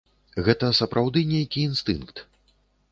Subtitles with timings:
[0.47, 2.29] Гэта сапраўды нейкі інстынкт.